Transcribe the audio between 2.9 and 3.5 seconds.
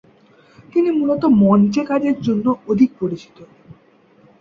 পরিচিত।